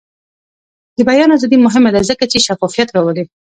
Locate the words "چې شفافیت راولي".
2.31-3.23